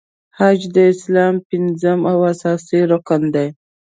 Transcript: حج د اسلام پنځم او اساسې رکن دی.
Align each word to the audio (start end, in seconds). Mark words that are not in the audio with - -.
حج 0.37 0.59
د 0.75 0.77
اسلام 0.93 1.35
پنځم 1.49 1.99
او 2.11 2.17
اساسې 2.33 2.79
رکن 2.91 3.21
دی. 3.35 3.47